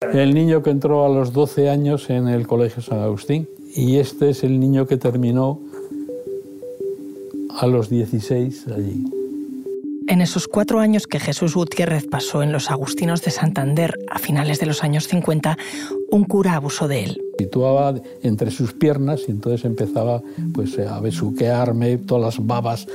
El 0.00 0.32
niño 0.32 0.62
que 0.62 0.70
entró 0.70 1.04
a 1.04 1.08
los 1.08 1.32
12 1.32 1.68
años 1.68 2.08
en 2.08 2.28
el 2.28 2.46
Colegio 2.46 2.80
San 2.80 3.00
Agustín 3.00 3.48
y 3.74 3.96
este 3.96 4.30
es 4.30 4.44
el 4.44 4.60
niño 4.60 4.86
que 4.86 4.96
terminó 4.96 5.60
a 7.58 7.66
los 7.66 7.90
16 7.90 8.68
allí. 8.68 9.04
En 10.06 10.20
esos 10.20 10.46
cuatro 10.46 10.78
años 10.78 11.08
que 11.08 11.18
Jesús 11.18 11.56
Gutiérrez 11.56 12.06
pasó 12.06 12.44
en 12.44 12.52
los 12.52 12.70
Agustinos 12.70 13.22
de 13.22 13.32
Santander 13.32 13.92
a 14.08 14.20
finales 14.20 14.60
de 14.60 14.66
los 14.66 14.84
años 14.84 15.08
50, 15.08 15.58
un 16.12 16.24
cura 16.24 16.54
abusó 16.54 16.86
de 16.86 17.02
él. 17.02 17.20
Situaba 17.36 17.94
entre 18.22 18.52
sus 18.52 18.72
piernas 18.72 19.22
y 19.26 19.32
entonces 19.32 19.64
empezaba 19.64 20.22
pues, 20.54 20.78
a 20.78 21.00
besuquearme 21.00 21.98
todas 21.98 22.36
las 22.36 22.46
babas 22.46 22.86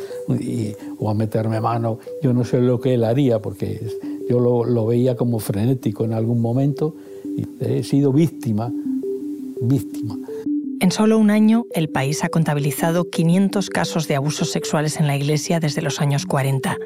o 0.97 1.09
a 1.09 1.13
meterme 1.13 1.59
mano. 1.59 1.99
Yo 2.23 2.33
no 2.33 2.45
sé 2.45 2.61
lo 2.61 2.79
que 2.79 2.93
él 2.93 3.03
haría 3.03 3.39
porque 3.39 3.81
yo 4.29 4.39
lo, 4.39 4.65
lo 4.65 4.85
veía 4.85 5.15
como 5.15 5.39
frenético 5.39 6.05
en 6.05 6.13
algún 6.13 6.41
momento 6.41 6.95
y 7.37 7.45
he 7.59 7.83
sido 7.83 8.11
víctima, 8.11 8.71
víctima. 9.61 10.17
En 10.83 10.91
solo 10.91 11.17
un 11.17 11.29
año, 11.29 11.65
el 11.73 11.87
país 11.87 12.25
ha 12.25 12.29
contabilizado 12.29 13.09
500 13.09 13.69
casos 13.69 14.09
de 14.09 14.15
abusos 14.15 14.51
sexuales 14.51 14.99
en 14.99 15.07
la 15.07 15.15
Iglesia 15.15 15.61
desde 15.61 15.81
los 15.81 16.01
años 16.01 16.25
40. 16.25 16.77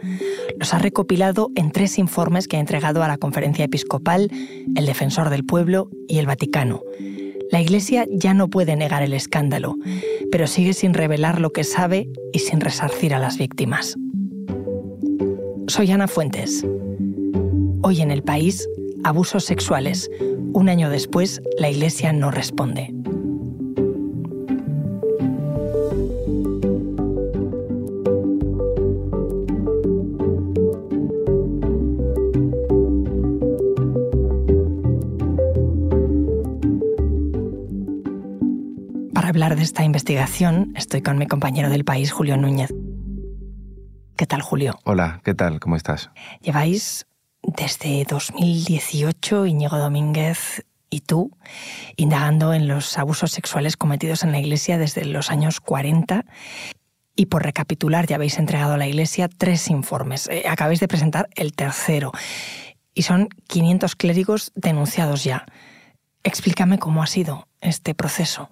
Los 0.59 0.73
ha 0.75 0.77
recopilado 0.77 1.49
en 1.55 1.71
tres 1.71 1.97
informes 1.97 2.47
que 2.47 2.57
ha 2.57 2.59
entregado 2.59 3.01
a 3.01 3.07
la 3.07 3.17
Conferencia 3.17 3.65
Episcopal, 3.65 4.29
el 4.75 4.85
Defensor 4.85 5.31
del 5.31 5.45
Pueblo 5.45 5.89
y 6.07 6.19
el 6.19 6.27
Vaticano. 6.27 6.83
La 7.51 7.59
Iglesia 7.59 8.05
ya 8.11 8.35
no 8.35 8.49
puede 8.49 8.75
negar 8.75 9.01
el 9.01 9.13
escándalo, 9.13 9.77
pero 10.31 10.45
sigue 10.45 10.73
sin 10.73 10.93
revelar 10.93 11.41
lo 11.41 11.51
que 11.51 11.63
sabe 11.63 12.07
y 12.33 12.37
sin 12.37 12.61
resarcir 12.61 13.15
a 13.15 13.19
las 13.19 13.39
víctimas. 13.39 13.95
Soy 15.67 15.89
Ana 15.89 16.07
Fuentes. 16.07 16.63
Hoy 17.81 18.01
en 18.01 18.11
el 18.11 18.23
país, 18.23 18.67
abusos 19.03 19.45
sexuales. 19.45 20.09
Un 20.53 20.69
año 20.69 20.89
después, 20.89 21.41
la 21.57 21.69
Iglesia 21.69 22.13
no 22.13 22.31
responde. 22.31 22.93
hablar 39.37 39.55
de 39.55 39.61
esta 39.61 39.83
investigación 39.83 40.73
estoy 40.75 41.03
con 41.03 41.19
mi 41.19 41.27
compañero 41.27 41.69
del 41.69 41.85
país, 41.85 42.11
Julio 42.11 42.37
Núñez. 42.37 42.73
¿Qué 44.15 44.25
tal, 44.25 44.41
Julio? 44.41 44.79
Hola, 44.83 45.21
¿qué 45.23 45.35
tal? 45.35 45.59
¿Cómo 45.59 45.75
estás? 45.75 46.09
Lleváis 46.41 47.06
desde 47.57 48.05
2018, 48.07 49.47
Íñigo 49.47 49.77
Domínguez 49.77 50.63
y 50.89 51.01
tú, 51.01 51.31
indagando 51.97 52.53
en 52.53 52.67
los 52.67 52.97
abusos 52.97 53.31
sexuales 53.31 53.75
cometidos 53.75 54.23
en 54.23 54.31
la 54.31 54.39
Iglesia 54.39 54.77
desde 54.77 55.03
los 55.03 55.31
años 55.31 55.59
40. 55.59 56.23
Y 57.15 57.25
por 57.25 57.43
recapitular, 57.43 58.05
ya 58.05 58.15
habéis 58.15 58.37
entregado 58.37 58.73
a 58.73 58.77
la 58.77 58.87
Iglesia 58.87 59.27
tres 59.27 59.69
informes. 59.69 60.29
Eh, 60.29 60.43
acabáis 60.47 60.79
de 60.79 60.87
presentar 60.87 61.27
el 61.35 61.53
tercero. 61.53 62.11
Y 62.93 63.01
son 63.01 63.27
500 63.47 63.95
clérigos 63.95 64.51
denunciados 64.55 65.23
ya. 65.23 65.45
Explícame 66.23 66.77
cómo 66.77 67.01
ha 67.01 67.07
sido 67.07 67.47
este 67.59 67.95
proceso. 67.95 68.51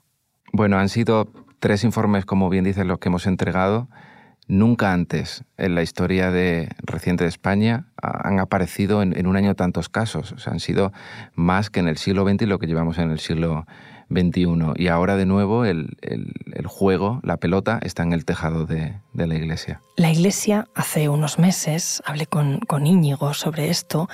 Bueno, 0.52 0.78
han 0.78 0.89
sido 0.89 1.31
tres 1.59 1.83
informes, 1.83 2.26
como 2.26 2.50
bien 2.50 2.64
dices, 2.64 2.86
los 2.86 2.98
que 3.00 3.09
hemos 3.09 3.28
entregado. 3.28 3.88
Nunca 4.47 4.93
antes 4.93 5.43
en 5.57 5.73
la 5.73 5.81
historia 5.81 6.29
de, 6.29 6.69
reciente 6.83 7.23
de 7.23 7.29
España 7.29 7.88
han 7.99 8.39
aparecido 8.39 9.02
en, 9.02 9.25
un 9.25 9.35
año 9.37 9.55
tantos 9.55 9.89
casos. 9.89 10.33
O 10.33 10.37
sea, 10.37 10.53
han 10.53 10.59
sido 10.59 10.93
más 11.33 11.71
que 11.71 11.79
en 11.79 11.87
el 11.87 11.97
siglo 11.97 12.27
XX 12.27 12.43
y 12.43 12.45
lo 12.45 12.59
que 12.59 12.67
llevamos 12.67 12.99
en 12.99 13.09
el 13.09 13.19
siglo 13.19 13.65
XXI. 14.11 14.73
Y 14.75 14.87
ahora 14.87 15.15
de 15.15 15.25
nuevo 15.25 15.65
el, 15.65 15.97
juego, 16.67 17.21
la 17.23 17.37
pelota, 17.37 17.79
está 17.81 18.03
en 18.03 18.13
el 18.13 18.23
tejado 18.25 18.67
de, 18.67 18.99
la 19.13 19.35
Iglesia. 19.35 19.81
La 19.97 20.11
Iglesia, 20.11 20.67
hace 20.75 21.09
unos 21.09 21.39
meses, 21.39 22.03
hablé 22.05 22.27
con, 22.27 22.59
con 22.59 22.86
Íñigo 22.86 23.33
sobre 23.33 23.70
esto, 23.70 24.08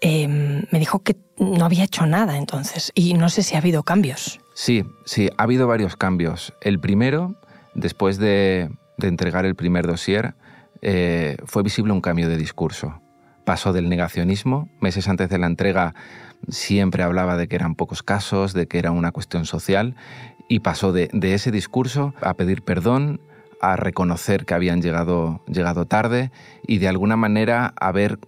em, 0.00 0.64
me 0.70 0.78
dijo 0.78 1.02
que 1.02 1.16
no 1.38 1.64
había 1.64 1.82
hecho 1.82 2.06
nada 2.06 2.36
entonces 2.36 2.92
y 2.94 3.14
no 3.14 3.28
sé 3.28 3.42
si 3.42 3.56
ha 3.56 3.58
habido 3.58 3.82
cambios. 3.82 4.40
Sí, 4.54 4.84
sí, 5.04 5.28
ha 5.36 5.42
habido 5.42 5.66
varios 5.66 5.96
cambios. 5.96 6.54
El 6.60 6.78
primero, 6.78 7.34
después 7.74 8.18
de, 8.18 8.70
entregar 9.00 9.44
el 9.44 9.54
primer 9.54 9.86
dossier, 9.86 10.34
eh, 10.82 11.36
fue 11.44 11.62
visible 11.62 11.92
un 11.92 12.00
cambio 12.00 12.28
de 12.28 12.36
discurso. 12.36 13.00
Pasó 13.44 13.72
del 13.72 13.88
negacionismo, 13.88 14.68
meses 14.80 15.08
antes 15.08 15.28
de 15.28 15.38
la 15.38 15.46
entrega 15.46 15.94
siempre 16.48 17.02
hablaba 17.02 17.36
de 17.36 17.48
que 17.48 17.56
eran 17.56 17.74
pocos 17.74 18.02
casos, 18.02 18.52
de 18.52 18.66
que 18.66 18.78
era 18.78 18.90
una 18.90 19.12
cuestión 19.12 19.46
social, 19.46 19.96
y 20.48 20.60
pasó 20.60 20.92
de, 20.92 21.08
de 21.12 21.34
ese 21.34 21.50
discurso 21.50 22.14
a 22.20 22.34
pedir 22.34 22.62
perdón, 22.62 23.20
a 23.60 23.76
reconocer 23.76 24.44
que 24.44 24.54
habían 24.54 24.82
llegado, 24.82 25.42
llegado 25.46 25.86
tarde 25.86 26.30
y 26.66 26.78
de 26.78 26.88
alguna 26.88 27.16
manera 27.16 27.72
a 27.80 27.92
ver 27.92 28.18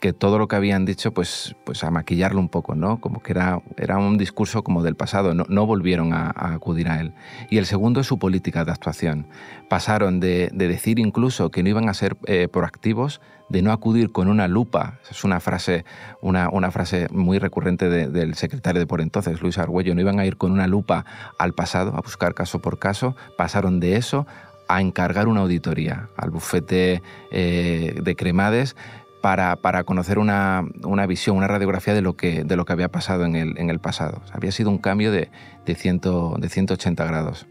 que 0.00 0.14
todo 0.14 0.38
lo 0.38 0.48
que 0.48 0.56
habían 0.56 0.86
dicho, 0.86 1.12
pues, 1.12 1.54
pues 1.64 1.84
a 1.84 1.90
maquillarlo 1.90 2.40
un 2.40 2.48
poco, 2.48 2.74
¿no? 2.74 3.00
Como 3.00 3.22
que 3.22 3.32
era, 3.32 3.60
era 3.76 3.98
un 3.98 4.16
discurso 4.16 4.64
como 4.64 4.82
del 4.82 4.96
pasado, 4.96 5.34
no, 5.34 5.44
no 5.48 5.66
volvieron 5.66 6.14
a, 6.14 6.32
acudir 6.34 6.88
a 6.88 7.00
él. 7.00 7.12
Y 7.50 7.58
el 7.58 7.66
segundo 7.66 8.00
es 8.00 8.06
su 8.06 8.18
política 8.18 8.64
de 8.64 8.72
actuación. 8.72 9.26
Pasaron 9.68 10.18
de, 10.18 10.50
decir 10.54 10.98
incluso 10.98 11.50
que 11.50 11.62
no 11.62 11.68
iban 11.68 11.88
a 11.88 11.94
ser 11.94 12.16
eh, 12.26 12.48
proactivos, 12.48 13.20
de 13.50 13.62
no 13.62 13.72
acudir 13.72 14.10
con 14.12 14.28
una 14.28 14.48
lupa, 14.48 15.00
es 15.10 15.24
una 15.24 15.40
frase, 15.40 15.84
una, 16.22 16.48
una 16.50 16.70
frase 16.70 17.08
muy 17.10 17.38
recurrente 17.38 17.88
del 17.88 18.34
secretario 18.36 18.78
de 18.78 18.86
por 18.86 19.00
entonces, 19.00 19.42
Luis 19.42 19.58
Argüello, 19.58 19.94
no 19.94 20.00
iban 20.00 20.20
a 20.20 20.24
ir 20.24 20.36
con 20.36 20.52
una 20.52 20.68
lupa 20.68 21.04
al 21.36 21.52
pasado, 21.52 21.94
a 21.96 22.00
buscar 22.00 22.32
caso 22.32 22.60
por 22.60 22.78
caso, 22.78 23.16
pasaron 23.36 23.80
de 23.80 23.96
eso 23.96 24.24
a 24.70 24.80
encargar 24.80 25.26
una 25.26 25.40
auditoría 25.40 26.10
al 26.16 26.30
bufete 26.30 27.02
eh, 27.32 27.98
de 28.00 28.16
Cremades 28.16 28.76
para, 29.20 29.56
para 29.56 29.84
conocer 29.84 30.18
una, 30.18 30.64
una, 30.84 31.06
visión, 31.06 31.36
una 31.36 31.46
radiografía 31.46 31.94
de 31.94 32.02
lo 32.02 32.16
que, 32.16 32.44
de 32.44 32.56
lo 32.56 32.64
que 32.64 32.72
había 32.72 32.88
pasado 32.88 33.24
en 33.24 33.36
el, 33.36 33.58
en 33.58 33.70
el 33.70 33.78
pasado. 33.78 34.22
había 34.32 34.52
sido 34.52 34.70
un 34.70 34.78
cambio 34.78 35.12
de, 35.12 35.30
de, 35.66 35.74
ciento, 35.74 36.36
de 36.38 36.48
180 36.48 37.04
grados. 37.04 37.46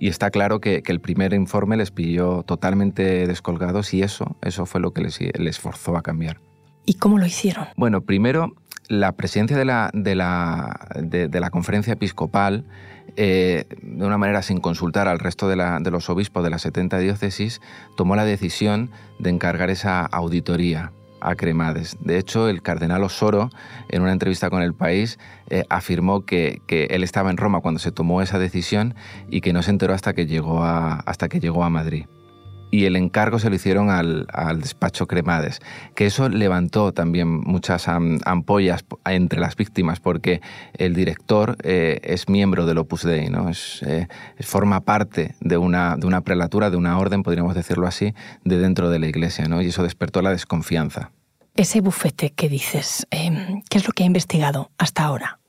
Y 0.00 0.08
está 0.08 0.30
claro 0.30 0.60
que, 0.60 0.82
que, 0.82 0.92
el 0.92 1.00
primer 1.00 1.32
informe 1.32 1.76
les 1.76 1.90
pilló 1.90 2.44
totalmente 2.44 3.26
descolgados 3.26 3.92
y 3.94 4.02
eso, 4.02 4.36
eso 4.42 4.64
fue 4.64 4.80
lo 4.80 4.92
que 4.92 5.02
les, 5.02 5.18
les 5.38 5.58
forzó 5.58 5.96
a 5.96 6.02
cambiar. 6.02 6.40
¿Y 6.88 6.94
cómo 6.94 7.18
lo 7.18 7.26
hicieron? 7.26 7.66
Bueno, 7.76 8.00
primero, 8.00 8.54
la 8.88 9.12
presidencia 9.12 9.56
de 9.56 9.64
la, 9.64 9.90
de 9.92 10.14
la, 10.14 10.88
de, 10.96 11.40
la 11.40 11.50
conferencia 11.50 11.92
episcopal, 11.92 12.64
eh, 13.16 13.64
de 13.82 14.04
una 14.04 14.18
manera 14.18 14.42
sin 14.42 14.60
consultar 14.60 15.08
al 15.08 15.18
resto 15.18 15.48
de, 15.48 15.56
la, 15.56 15.78
de, 15.80 15.90
los 15.90 16.08
obispos 16.10 16.42
de 16.42 16.50
las 16.50 16.62
70 16.62 16.98
diócesis, 16.98 17.60
tomó 17.96 18.16
la 18.16 18.24
decisión 18.24 18.90
de 19.18 19.30
encargar 19.30 19.70
esa 19.70 20.04
auditoría 20.06 20.92
a 21.20 21.34
Cremades. 21.34 21.96
De 22.00 22.16
hecho, 22.18 22.48
el 22.48 22.62
cardenal 22.62 23.02
Osoro, 23.02 23.50
en 23.88 24.02
una 24.02 24.12
entrevista 24.12 24.50
con 24.50 24.62
El 24.62 24.72
País, 24.72 25.18
eh, 25.50 25.64
afirmó 25.68 26.24
que, 26.24 26.62
que, 26.66 26.84
él 26.86 27.02
estaba 27.02 27.30
en 27.30 27.36
Roma 27.36 27.60
cuando 27.60 27.80
se 27.80 27.92
tomó 27.92 28.22
esa 28.22 28.38
decisión 28.38 28.94
y 29.28 29.40
que 29.40 29.52
no 29.52 29.62
se 29.62 29.70
enteró 29.70 29.94
hasta 29.94 30.14
que 30.14 30.26
llegó 30.26 30.62
a, 30.62 31.00
hasta 31.00 31.28
que 31.28 31.40
llegó 31.40 31.64
a 31.64 31.70
Madrid 31.70 32.06
y 32.70 32.84
el 32.84 32.96
encargo 32.96 33.38
se 33.38 33.50
lo 33.50 33.56
hicieron 33.56 33.90
al, 33.90 34.26
despacho 34.60 35.06
Cremades, 35.06 35.60
que 35.94 36.06
eso 36.06 36.28
levantó 36.28 36.92
también 36.92 37.28
muchas 37.28 37.88
ampollas 37.88 38.84
entre 39.04 39.40
las 39.40 39.56
víctimas, 39.56 40.00
porque 40.00 40.40
el 40.74 40.94
director 40.94 41.56
eh, 41.62 42.00
es 42.02 42.28
miembro 42.28 42.66
del 42.66 42.78
Opus 42.78 43.02
Dei, 43.02 43.28
¿no? 43.28 43.48
Es, 43.48 43.82
eh, 43.86 44.08
forma 44.40 44.80
parte 44.80 45.34
de 45.40 45.56
una, 45.56 45.96
de 45.96 46.06
una 46.06 46.22
prelatura, 46.22 46.70
de 46.70 46.76
una 46.76 46.98
orden, 46.98 47.22
podríamos 47.22 47.54
decirlo 47.54 47.86
así, 47.86 48.14
de 48.44 48.58
dentro 48.58 48.90
de 48.90 48.98
la 48.98 49.06
iglesia, 49.06 49.46
¿no? 49.46 49.62
y 49.62 49.66
eso 49.66 49.82
despertó 49.82 50.22
la 50.22 50.30
desconfianza. 50.30 51.10
Ese 51.54 51.80
bufete 51.80 52.30
que 52.30 52.48
dices, 52.48 53.06
em, 53.10 53.62
¿qué 53.68 53.78
es 53.78 53.86
lo 53.86 53.92
que 53.92 54.04
ha 54.04 54.06
investigado 54.06 54.70
hasta 54.78 55.04
ahora? 55.04 55.40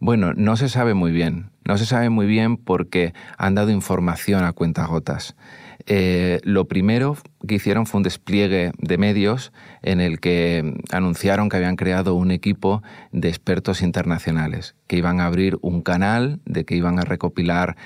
Bueno, 0.00 0.32
no 0.34 0.56
se 0.56 0.68
sabe 0.68 0.94
muy 0.94 1.12
bien. 1.12 1.50
No 1.64 1.78
se 1.78 1.86
sabe 1.86 2.10
muy 2.10 2.26
bien 2.26 2.56
porque 2.56 3.14
han 3.38 3.54
dado 3.54 3.70
información 3.70 4.42
a 4.42 4.52
cuentagotas. 4.52 5.36
Eh, 5.86 6.40
lo 6.44 6.66
primero 6.66 7.16
que 7.46 7.56
hicieron 7.56 7.86
fue 7.86 7.98
un 7.98 8.04
despliegue 8.04 8.72
de 8.78 8.98
medios 8.98 9.52
en 9.82 10.00
el 10.00 10.20
que 10.20 10.74
anunciaron 10.90 11.48
que 11.48 11.56
habían 11.56 11.76
creado 11.76 12.14
un 12.14 12.30
equipo 12.30 12.82
de 13.10 13.28
expertos 13.28 13.82
internacionales, 13.82 14.74
que 14.86 14.96
iban 14.96 15.20
a 15.20 15.26
abrir 15.26 15.58
un 15.62 15.82
canal, 15.82 16.40
de 16.44 16.64
que 16.64 16.76
iban 16.76 16.98
a 16.98 17.02
recopilar 17.02 17.76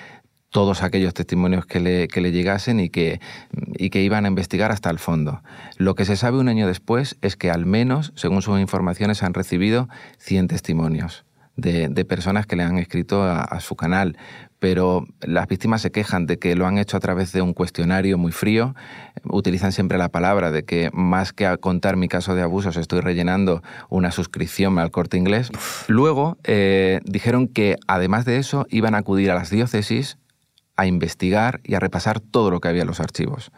todos 0.50 0.82
aquellos 0.82 1.12
testimonios 1.12 1.66
que 1.66 1.81
le, 1.81 2.32
llegasen 2.32 2.81
y 2.81 2.88
que, 2.88 3.20
y 3.76 3.90
que 3.90 4.02
iban 4.02 4.25
a 4.25 4.28
investigar 4.28 4.72
hasta 4.72 4.90
el 4.90 4.99
fondo. 4.99 5.42
Lo 5.76 5.94
que 5.94 6.04
se 6.04 6.16
sabe 6.16 6.38
un 6.38 6.49
año 6.49 6.66
después 6.66 7.19
es 7.20 7.37
que 7.37 7.50
al 7.50 7.66
menos, 7.66 8.12
según 8.16 8.42
sus 8.42 8.58
informaciones, 8.58 9.22
han 9.22 9.34
recibido 9.34 9.88
100 10.19 10.49
testimonios 10.49 11.26
de, 11.56 12.05
personas 12.05 12.47
que 12.47 12.56
le 12.56 12.62
han 12.62 12.79
escrito 12.79 13.23
a, 13.23 13.61
su 13.61 13.76
canal. 13.76 14.17
Pero 14.58 15.06
las 15.20 15.47
víctimas 15.49 15.82
se 15.82 15.91
quejan 15.91 16.26
de 16.26 16.38
que 16.38 16.55
lo 16.55 16.67
han 16.67 16.79
hecho 16.79 16.97
a 16.97 17.00
través 17.00 17.32
de 17.32 17.43
un 17.43 17.53
cuestionario 17.53 18.17
muy 18.19 18.32
frío. 18.32 18.75
Utilizan 19.25 19.73
siempre 19.73 19.99
la 19.99 20.08
palabra 20.08 20.50
de 20.50 20.64
que 20.64 20.91
más 20.93 21.32
que 21.32 21.47
a 21.47 21.56
contar 21.56 21.97
mi 21.97 22.08
caso 22.08 22.35
de 22.35 22.43
abusos 22.43 22.76
estoy 22.76 23.00
rellenando 23.00 23.62
una 23.88 24.11
suscripción 24.12 24.79
al 24.79 24.91
corte 24.91 25.17
inglés. 25.17 25.50
Luego 25.88 26.38
eh, 26.44 27.00
dijeron 27.05 27.49
que 27.49 27.76
además 27.87 28.25
de 28.25 28.38
eso 28.38 28.67
iban 28.70 28.94
a 28.94 28.99
acudir 28.99 29.31
a 29.31 29.35
las 29.35 29.50
diócesis 29.50 30.19
a 30.76 30.87
investigar 30.87 31.61
y 31.64 31.75
a 31.75 31.81
repasar 31.81 32.20
todo 32.20 32.50
lo 32.50 32.61
que 32.61 32.69
había 32.69 32.82
en 32.82 32.88
los 32.88 33.00
archivos 33.00 33.50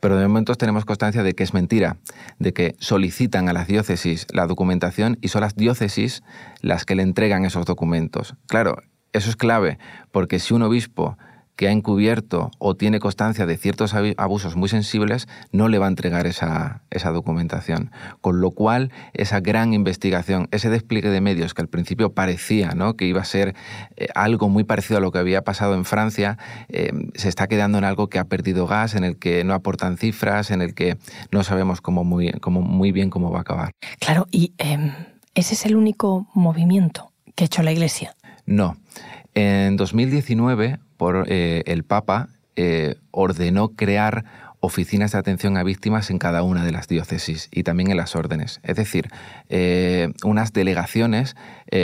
pero 0.00 0.16
de 0.16 0.26
momento 0.26 0.54
tenemos 0.54 0.84
constancia 0.84 1.22
de 1.22 1.34
que 1.34 1.42
es 1.42 1.54
mentira, 1.54 1.96
de 2.38 2.52
que 2.52 2.74
solicitan 2.78 3.48
a 3.48 3.52
las 3.52 3.66
diócesis 3.66 4.26
la 4.32 4.46
documentación 4.46 5.18
y 5.20 5.28
son 5.28 5.42
las 5.42 5.56
diócesis 5.56 6.22
las 6.60 6.84
que 6.84 6.94
le 6.94 7.02
entregan 7.02 7.44
esos 7.44 7.66
documentos. 7.66 8.34
Claro, 8.46 8.82
eso 9.12 9.30
es 9.30 9.36
clave, 9.36 9.78
porque 10.12 10.38
si 10.38 10.54
un 10.54 10.62
obispo 10.62 11.16
que 11.56 11.68
ha 11.68 11.72
encubierto 11.72 12.50
o 12.58 12.76
tiene 12.76 13.00
constancia 13.00 13.46
de 13.46 13.56
ciertos 13.56 13.94
abusos 13.94 14.56
muy 14.56 14.68
sensibles, 14.68 15.26
no 15.52 15.68
le 15.68 15.78
va 15.78 15.86
a 15.86 15.88
entregar 15.88 16.26
esa, 16.26 16.82
documentación. 17.12 17.90
Con 18.20 18.40
lo 18.40 18.50
cual, 18.50 18.92
esa 19.14 19.40
gran 19.40 19.72
investigación, 19.72 20.48
ese 20.50 20.68
despliegue 20.68 21.08
de 21.08 21.20
medios 21.20 21.54
que 21.54 21.62
al 21.62 21.68
principio 21.68 22.12
parecía 22.12 22.72
¿no? 22.72 22.94
que 22.94 23.06
iba 23.06 23.22
a 23.22 23.24
ser 23.24 23.54
eh, 23.96 24.08
algo 24.14 24.48
muy 24.48 24.64
parecido 24.64 24.98
a 24.98 25.00
lo 25.00 25.12
que 25.12 25.18
había 25.18 25.42
pasado 25.42 25.74
en 25.74 25.84
Francia, 25.84 26.38
eh, 26.68 26.92
se 27.14 27.28
está 27.28 27.46
quedando 27.46 27.78
en 27.78 27.84
algo 27.84 28.08
que 28.08 28.18
ha 28.18 28.24
perdido 28.24 28.66
gas, 28.66 28.94
en 28.94 29.04
el 29.04 29.16
que 29.18 29.42
no 29.44 29.54
aportan 29.54 29.96
cifras, 29.96 30.50
en 30.50 30.60
el 30.60 30.74
que 30.74 30.98
no 31.32 31.42
sabemos 31.42 31.80
cómo 31.80 32.04
muy, 32.04 32.32
muy 32.46 32.92
bien 32.92 33.08
cómo 33.08 33.30
va 33.30 33.38
a 33.38 33.42
acabar. 33.42 33.70
Claro, 33.98 34.26
y 34.30 34.52
em, 34.58 34.92
ese 35.34 35.54
es 35.54 35.64
el 35.64 35.76
único 35.76 36.28
movimiento 36.34 37.12
que 37.34 37.44
ha 37.44 37.46
hecho 37.46 37.62
la 37.62 37.72
Iglesia. 37.72 38.14
No. 38.44 38.76
En 39.34 39.76
2019 39.76 40.78
por 40.96 41.26
eh, 41.28 41.62
el 41.66 41.84
Papa 41.84 42.28
eh, 42.56 42.96
ordenó 43.10 43.70
crear 43.70 44.24
oficinas 44.60 45.12
de 45.12 45.18
atención 45.18 45.56
a 45.56 45.62
víctimas 45.62 46.10
en 46.10 46.18
cada 46.18 46.42
una 46.42 46.64
de 46.64 46.72
las 46.72 46.88
diócesis 46.88 47.48
y 47.52 47.62
también 47.62 47.90
en 47.90 47.98
las 47.98 48.16
órdenes. 48.16 48.60
Es 48.62 48.76
decir, 48.76 49.08
eh, 49.48 50.08
unas 50.24 50.52
delegaciones 50.52 51.36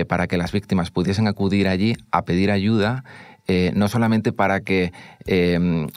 para 0.08 0.26
que 0.26 0.38
las 0.38 0.52
víctimas 0.52 0.90
pudiesen 0.90 1.28
acudir 1.28 1.68
allí 1.68 1.96
a 2.10 2.24
pedir 2.24 2.50
ayuda 2.50 3.04
no 3.74 3.88
solamente 3.88 4.32
para 4.32 4.60
que 4.60 4.92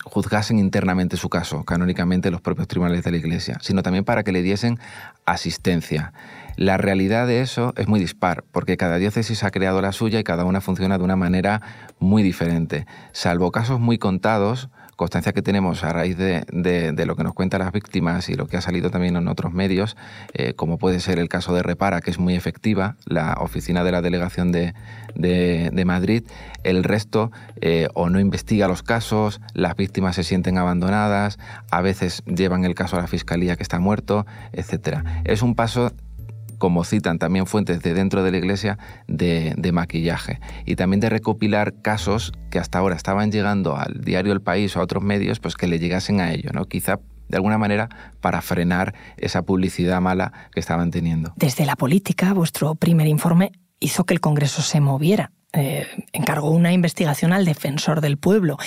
juzgasen 0.04 0.60
internamente 0.60 1.16
su 1.16 1.30
caso, 1.30 1.64
canónicamente 1.64 2.30
los 2.30 2.42
propios 2.42 2.68
tribunales 2.68 3.04
de 3.04 3.12
la 3.12 3.18
Iglesia, 3.18 3.58
sino 3.62 3.82
también 3.82 4.04
para 4.04 4.24
que 4.24 4.34
le 4.34 4.42
diesen 4.42 4.78
asistencia. 5.26 6.12
La 6.56 6.78
realidad 6.78 7.28
de 7.28 7.42
eso 7.42 7.74
es 7.76 7.88
muy 7.88 8.00
dispar, 8.00 8.44
porque 8.52 8.78
cada 8.78 8.98
diócesis 8.98 9.44
ha 9.44 9.52
creado 9.52 9.82
la 9.82 9.92
suya 9.92 10.20
y 10.20 10.24
cada 10.24 10.46
una 10.46 10.62
funciona 10.62 10.98
de 10.98 11.04
una 11.04 11.16
manera 11.16 11.62
muy 12.00 12.24
diferente. 12.24 12.86
Salvo 13.12 13.52
casos 13.52 13.80
muy 13.80 13.98
contados, 13.98 14.70
constancia 14.96 15.34
que 15.34 15.42
tenemos 15.42 15.84
a 15.84 15.92
raíz 15.92 16.18
de, 16.18 17.06
lo 17.06 17.16
que 17.16 17.24
nos 17.24 17.34
cuentan 17.34 17.60
las 17.60 17.72
víctimas 17.72 18.30
y 18.30 18.36
lo 18.36 18.48
que 18.48 18.58
ha 18.58 18.62
salido 18.62 18.90
también 18.90 19.16
en 19.16 19.28
otros 19.28 19.54
medios, 19.54 19.98
eh, 20.34 20.54
como 20.54 20.78
puede 20.78 21.00
ser 21.00 21.20
el 21.20 21.28
caso 21.28 21.54
de 21.54 21.64
Repara, 21.64 22.02
que 22.02 22.12
es 22.12 22.20
muy 22.20 22.36
efectiva, 22.36 22.96
la 23.06 23.38
oficina 23.40 23.84
de 23.84 23.92
la 23.92 24.02
delegación 24.02 24.52
de, 24.52 24.74
Madrid, 25.86 26.24
el 26.64 26.84
resto 26.84 27.32
eh, 27.62 27.88
o 27.94 28.10
no 28.10 28.20
investiga 28.20 28.68
los 28.68 28.82
casos, 28.82 29.42
las 29.54 29.76
víctimas 29.76 30.16
se 30.16 30.24
sienten 30.24 30.58
abandonadas, 30.58 31.38
a 31.70 31.82
veces 31.82 32.24
llevan 32.26 32.66
el 32.66 32.76
caso 32.76 32.98
a 32.98 33.02
la 33.02 33.08
fiscalía 33.08 33.56
que 33.56 33.64
está 33.64 33.80
muerto, 33.80 34.26
etc. 34.54 35.00
Es 35.26 35.42
un 35.42 35.56
paso 35.56 35.92
como 36.58 36.84
citan 36.84 37.20
también 37.20 37.46
fuentes 37.46 37.82
de 37.82 37.94
dentro 37.94 38.24
de 38.24 38.32
la 38.32 38.38
iglesia, 38.38 38.78
de, 39.08 39.56
maquillaje 39.74 40.40
y 40.66 40.76
también 40.76 41.00
de 41.00 41.10
recopilar 41.10 41.82
casos 41.82 42.32
que 42.50 42.60
hasta 42.60 42.80
ahora 42.80 42.96
estaban 42.96 43.32
llegando 43.32 43.76
al 43.76 44.02
diario 44.02 44.32
El 44.32 44.42
País 44.42 44.76
o 44.76 44.80
a 44.80 44.84
otros 44.84 45.04
medios, 45.04 45.40
pues 45.40 45.56
que 45.56 45.68
le 45.68 45.80
llegasen 45.80 46.22
a 46.22 46.32
ello, 46.32 46.52
¿no? 46.54 46.66
Quizá 46.66 47.00
de 47.28 47.38
alguna 47.38 47.58
manera 47.58 47.90
para 48.22 48.42
frenar 48.42 48.94
esa 49.18 49.42
publicidad 49.42 50.00
mala 50.00 50.32
que 50.54 50.60
estaban 50.60 50.92
teniendo. 50.92 51.34
Desde 51.36 51.66
la 51.66 51.76
política, 51.76 52.34
vuestro 52.34 52.76
primer 52.76 53.08
informe 53.08 53.52
hizo 53.80 54.06
que 54.06 54.14
el 54.14 54.22
Congreso 54.22 54.62
se 54.62 54.80
moviera. 54.80 55.32
Eh, 55.54 55.88
encargó 56.12 56.52
una 56.52 56.74
investigación 56.74 57.34
al 57.34 57.46
defensor 57.46 58.02
del 58.02 58.18
pueblo. 58.18 58.58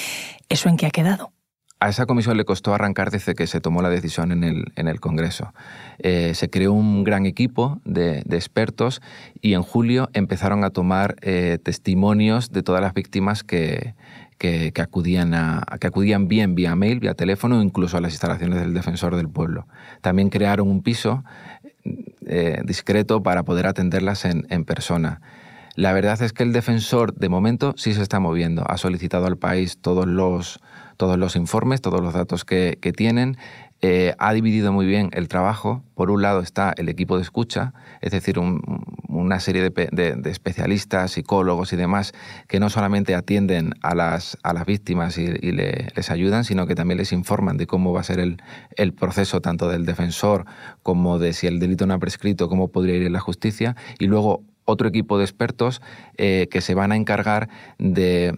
¿Eso 0.49 0.69
en 0.69 0.76
qué 0.76 0.87
ha 0.87 0.90
quedado? 0.90 1.32
A 1.80 1.88
esa 1.88 2.06
comisión 2.06 2.36
le 2.36 2.44
costó 2.44 2.75
arrancar 2.75 3.12
desde 3.12 3.36
que 3.36 3.46
se 3.46 3.60
tomó 3.60 3.82
la 3.82 3.88
decisión 3.88 4.32
en 4.32 4.88
el, 4.88 5.00
Congreso. 5.00 5.52
Eh, 5.98 6.32
se 6.34 6.50
creó 6.50 6.72
un 6.72 7.04
gran 7.04 7.25
equipo 7.25 7.80
de, 7.84 8.25
expertos 8.30 9.00
y 9.40 9.54
en 9.54 9.62
julio 9.62 10.10
empezaron 10.12 10.64
a 10.64 10.70
tomar 10.70 11.14
eh, 11.22 11.58
testimonios 11.62 12.50
de 12.50 12.64
todas 12.64 12.82
las 12.82 12.94
víctimas 12.94 13.44
que, 13.44 13.94
acudían 14.76 15.30
que 15.80 15.86
acudían 15.86 16.26
bien 16.26 16.56
vía 16.56 16.75
mail, 16.75 16.98
vía 16.98 17.14
teléfono, 17.14 17.62
incluso 17.62 17.96
a 17.96 18.00
las 18.00 18.12
instalaciones 18.12 18.58
del 18.58 18.75
Defensor 18.75 19.14
del 19.14 19.28
Pueblo. 19.28 19.69
También 20.00 20.30
crearon 20.30 20.69
un 20.69 20.82
piso 20.82 21.22
eh, 22.26 22.60
discreto 22.64 23.22
para 23.22 23.44
poder 23.44 23.69
atenderlas 23.69 24.25
en, 24.25 24.48
en 24.50 24.64
persona. 24.64 25.20
La 25.78 25.92
verdad 25.92 26.20
es 26.22 26.32
que 26.32 26.42
el 26.42 26.52
defensor, 26.52 27.14
de 27.14 27.28
momento, 27.28 27.72
sí 27.76 27.94
se 27.94 28.02
está 28.02 28.19
moviendo. 28.19 28.64
Ha 28.69 28.78
solicitado 28.78 29.26
al 29.26 29.36
país 29.36 29.78
todos 29.80 30.08
los, 30.08 30.58
todos 30.96 31.16
los 31.16 31.36
informes, 31.36 31.80
todos 31.80 32.00
los 32.00 32.14
datos 32.14 32.44
que, 32.44 32.76
tienen. 32.96 33.36
Eh, 33.80 34.12
ha 34.19 34.32
dividido 34.32 34.72
muy 34.72 34.86
bien 34.86 35.10
el 35.12 35.28
trabajo. 35.28 35.84
Por 35.94 36.10
un 36.10 36.20
lado 36.20 36.40
está 36.40 36.75
el 36.76 36.88
equipo 36.88 37.14
de 37.14 37.22
escucha, 37.22 37.75
es 38.00 38.10
decir, 38.10 38.40
una 38.40 39.38
serie 39.38 39.70
de, 39.70 40.20
especialistas, 40.25 41.12
psicólogos 41.12 41.72
y 41.72 41.76
demás 41.76 42.12
que 42.48 42.58
no 42.58 42.70
solamente 42.70 43.14
atienden 43.14 43.75
a 43.80 43.94
las, 43.94 44.36
a 44.42 44.54
las 44.54 44.66
víctimas 44.66 45.16
y, 45.16 45.28
les 45.28 46.10
ayudan, 46.10 46.42
sino 46.42 46.66
que 46.66 46.75
también 46.75 46.98
les 46.98 47.12
informan 47.12 47.56
de 47.56 47.69
cómo 47.69 47.92
va 47.92 48.00
a 48.00 48.02
ser 48.02 48.19
el, 48.19 48.42
el, 48.75 48.94
proceso 48.94 49.40
tanto 49.40 49.69
del 49.69 49.86
defensor 49.86 50.44
como 50.82 51.20
de 51.20 51.34
si 51.34 51.46
el 51.46 51.60
delito 51.60 51.86
no 51.86 51.94
ha 51.94 51.98
prescrito, 52.00 52.48
cómo 52.48 52.66
podría 52.66 52.96
ir 52.96 53.04
en 53.04 53.12
la 53.12 53.20
justicia. 53.20 53.76
Y 54.00 54.08
luego 54.08 54.42
otro 54.68 54.86
equipo 54.86 55.16
de 55.16 55.24
expertos 55.24 55.80
eh, 56.18 56.46
que 56.50 56.60
se 56.60 56.74
van 56.74 56.92
a 56.92 56.96
encargar 56.96 57.48
de, 57.78 58.34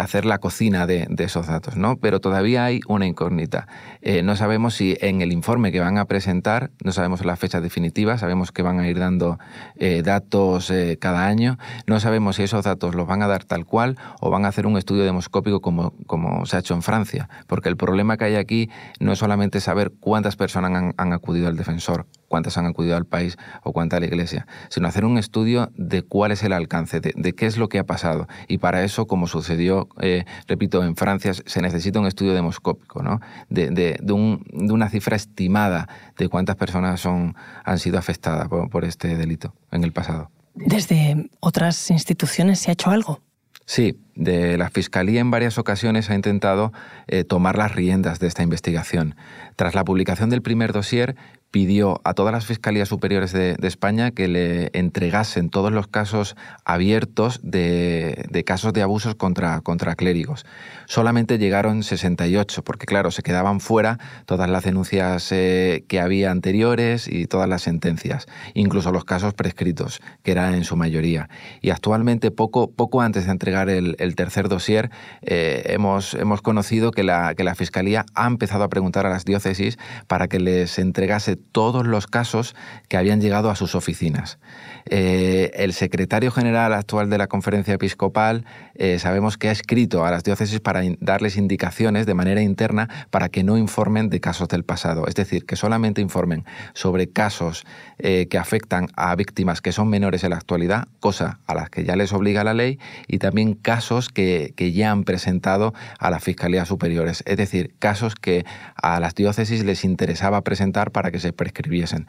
hacer 0.00 0.24
la 0.24 0.38
cocina 0.38 0.86
de, 0.86 1.06
esos 1.18 1.46
datos, 1.46 1.76
¿no? 1.76 1.96
Pero 1.96 2.20
todavía 2.20 2.64
hay 2.64 2.80
una 2.88 3.06
incógnita. 3.06 3.68
Eh, 4.00 4.22
no 4.22 4.34
sabemos 4.34 4.74
si 4.74 4.96
en 5.00 5.20
el 5.20 5.30
informe 5.30 5.72
que 5.72 5.80
van 5.80 5.98
a 5.98 6.06
presentar, 6.06 6.70
no 6.82 6.92
sabemos 6.92 7.24
la 7.24 7.36
fecha 7.36 7.60
definitiva, 7.60 8.16
sabemos 8.16 8.50
que 8.50 8.62
van 8.62 8.80
a 8.80 8.88
ir 8.88 8.98
dando 8.98 9.38
eh, 9.76 10.02
datos 10.02 10.72
cada 10.98 11.26
año, 11.26 11.58
no 11.86 12.00
sabemos 12.00 12.36
si 12.36 12.44
esos 12.44 12.64
datos 12.64 12.94
los 12.94 13.06
van 13.06 13.22
a 13.22 13.26
dar 13.26 13.44
tal 13.44 13.66
cual 13.66 13.98
o 14.20 14.30
van 14.30 14.46
a 14.46 14.48
hacer 14.48 14.66
un 14.66 14.78
estudio 14.78 15.04
demoscópico 15.04 15.60
como, 15.60 15.92
como 16.06 16.46
se 16.46 16.56
ha 16.56 16.60
hecho 16.60 16.74
en 16.74 16.82
Francia, 16.82 17.28
porque 17.46 17.68
el 17.68 17.76
problema 17.76 18.16
que 18.16 18.24
hay 18.24 18.36
aquí 18.36 18.70
no 19.00 19.12
es 19.12 19.18
solamente 19.18 19.60
saber 19.60 19.92
cuántas 20.00 20.36
personas 20.36 20.94
han 20.96 21.12
acudido 21.12 21.48
al 21.48 21.56
defensor 21.56 22.06
cuántas 22.34 22.58
han 22.58 22.66
acudido 22.66 22.96
al 22.96 23.06
país 23.06 23.36
o 23.62 23.72
cuánta 23.72 23.98
a 23.98 24.00
la 24.00 24.06
iglesia, 24.06 24.48
sino 24.70 24.88
hacer 24.88 25.04
un 25.04 25.18
estudio 25.18 25.70
de 25.76 26.02
cuál 26.02 26.32
es 26.32 26.42
el 26.42 26.52
alcance, 26.52 26.98
de, 27.00 27.32
qué 27.32 27.46
es 27.46 27.58
lo 27.58 27.68
que 27.68 27.78
ha 27.78 27.84
pasado. 27.84 28.26
Y 28.48 28.58
para 28.58 28.82
eso, 28.82 29.06
como 29.06 29.28
sucedió, 29.28 29.88
eh, 30.00 30.24
repito, 30.48 30.82
en 30.82 30.96
Francia, 30.96 31.32
se 31.32 31.62
necesita 31.62 32.00
un 32.00 32.06
estudio 32.06 32.34
demoscópico, 32.34 33.04
¿no? 33.04 33.20
de, 33.50 34.00
una 34.10 34.88
cifra 34.88 35.14
estimada 35.14 35.88
de 36.18 36.28
cuántas 36.28 36.56
personas 36.56 36.98
son, 37.00 37.36
han 37.64 37.78
sido 37.78 37.98
afectadas 37.98 38.48
por, 38.48 38.84
este 38.84 39.16
delito 39.16 39.54
en 39.70 39.84
el 39.84 39.92
pasado. 39.92 40.32
¿Desde 40.54 41.30
otras 41.38 41.88
instituciones 41.92 42.58
se 42.58 42.70
ha 42.70 42.72
hecho 42.72 42.90
algo? 42.90 43.20
Sí, 43.64 43.96
de 44.16 44.58
la 44.58 44.70
Fiscalía 44.70 45.20
en 45.20 45.30
varias 45.30 45.56
ocasiones 45.56 46.10
ha 46.10 46.16
intentado 46.16 46.72
eh, 47.06 47.22
tomar 47.22 47.56
las 47.56 47.74
riendas 47.76 48.18
de 48.18 48.26
esta 48.26 48.42
investigación. 48.42 49.14
Tras 49.54 49.74
la 49.74 49.84
publicación 49.84 50.30
del 50.30 50.42
primer 50.42 50.72
dossier, 50.72 51.16
pidió 51.54 52.00
a 52.02 52.14
todas 52.14 52.32
las 52.32 52.46
fiscalías 52.46 52.88
superiores 52.88 53.32
de, 53.32 53.56
España 53.62 54.10
que 54.10 54.26
le 54.26 54.70
entregasen 54.72 55.50
todos 55.50 55.70
los 55.70 55.86
casos 55.86 56.34
abiertos 56.64 57.38
de, 57.44 58.42
casos 58.44 58.72
de 58.72 58.82
abusos 58.82 59.14
contra, 59.14 59.60
contra, 59.60 59.94
clérigos. 59.94 60.44
Solamente 60.86 61.38
llegaron 61.38 61.84
68, 61.84 62.64
porque 62.64 62.86
claro, 62.86 63.12
se 63.12 63.22
quedaban 63.22 63.60
fuera 63.60 64.00
todas 64.26 64.50
las 64.50 64.64
denuncias 64.64 65.30
eh, 65.30 65.84
que 65.86 66.00
había 66.00 66.32
anteriores 66.32 67.06
y 67.06 67.28
todas 67.28 67.48
las 67.48 67.62
sentencias, 67.62 68.26
incluso 68.54 68.90
los 68.90 69.04
casos 69.04 69.32
prescritos, 69.32 70.00
que 70.24 70.32
eran 70.32 70.54
en 70.54 70.64
su 70.64 70.74
mayoría. 70.74 71.28
Y 71.62 71.70
actualmente, 71.70 72.32
poco, 72.32 72.72
poco 72.72 73.00
antes 73.00 73.26
de 73.26 73.30
entregar 73.30 73.68
el, 73.70 74.14
tercer 74.16 74.48
dossier, 74.48 74.90
eh, 75.22 75.62
hemos, 75.66 76.14
hemos 76.14 76.42
conocido 76.42 76.90
que 76.90 77.04
la, 77.04 77.36
que 77.36 77.44
la 77.44 77.54
Fiscalía 77.54 78.06
ha 78.16 78.26
empezado 78.26 78.64
a 78.64 78.68
preguntar 78.68 79.06
a 79.06 79.10
las 79.10 79.24
diócesis 79.24 79.78
para 80.08 80.26
que 80.26 80.40
les 80.40 80.80
entregase 80.80 81.43
todos 81.52 81.86
los 81.86 82.06
casos 82.06 82.54
que 82.88 82.96
habían 82.96 83.20
llegado 83.20 83.50
a 83.50 83.56
sus 83.56 83.74
oficinas. 83.74 84.38
Eh, 84.86 85.50
el 85.54 85.72
secretario 85.72 86.30
general 86.30 86.74
actual 86.74 87.08
de 87.08 87.16
la 87.16 87.26
conferencia 87.26 87.74
episcopal 87.74 88.44
eh, 88.74 88.98
sabemos 88.98 89.38
que 89.38 89.48
ha 89.48 89.52
escrito 89.52 90.04
a 90.04 90.10
las 90.10 90.24
diócesis 90.24 90.60
para 90.60 90.82
darles 91.00 91.36
indicaciones 91.36 92.06
de 92.06 92.14
manera 92.14 92.42
interna 92.42 92.88
para 93.10 93.28
que 93.28 93.44
no 93.44 93.56
informen 93.56 94.10
de 94.10 94.20
casos 94.20 94.48
del 94.48 94.64
pasado, 94.64 95.06
es 95.06 95.14
decir, 95.14 95.46
que 95.46 95.56
solamente 95.56 96.00
informen 96.00 96.44
sobre 96.74 97.08
casos 97.08 97.64
eh, 97.98 98.26
que 98.28 98.38
afectan 98.38 98.88
a 98.96 99.14
víctimas 99.14 99.60
que 99.60 99.72
son 99.72 99.88
menores 99.88 100.24
en 100.24 100.30
la 100.30 100.36
actualidad, 100.36 100.88
cosa 101.00 101.38
a 101.46 101.54
las 101.54 101.70
que 101.70 101.84
ya 101.84 101.96
les 101.96 102.12
obliga 102.12 102.44
la 102.44 102.54
ley, 102.54 102.78
y 103.06 103.18
también 103.18 103.54
casos 103.54 104.08
que, 104.08 104.52
que 104.56 104.72
ya 104.72 104.90
han 104.90 105.04
presentado 105.04 105.72
a 105.98 106.10
las 106.10 106.22
fiscalías 106.22 106.68
superiores, 106.68 107.22
es 107.26 107.36
decir, 107.36 107.74
casos 107.78 108.14
que 108.14 108.44
a 108.76 109.00
las 109.00 109.14
diócesis 109.14 109.64
les 109.64 109.84
interesaba 109.84 110.42
presentar 110.42 110.90
para 110.90 111.10
que 111.10 111.18
se 111.18 111.32
prescribiesen 111.34 112.06